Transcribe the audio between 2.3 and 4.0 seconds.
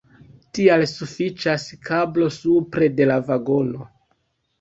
supre de la vagono.